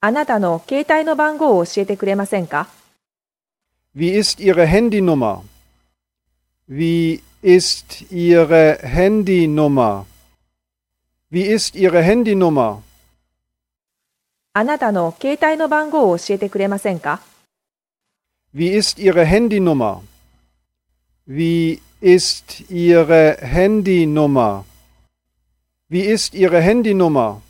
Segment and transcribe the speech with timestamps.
[0.00, 2.68] あなたの携帯の番号を教えてくれませんか
[3.96, 5.40] Wie ist Ihre Handynummer?
[6.68, 10.04] Wie ist Ihre Handynummer?
[11.30, 12.82] Wie ist Ihre Handynummer?
[14.52, 17.22] あなたの携帯の番号を教えてくれませんか
[18.54, 20.00] Wie ist Ihre Handynummer?
[21.26, 24.64] Wie ist Ihre Handynummer?
[25.88, 27.40] Wie ist Ihre Handynummer?